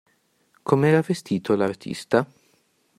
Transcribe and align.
Com'era 0.71 1.01
vestito, 1.09 1.55
l'artista? 1.59 2.25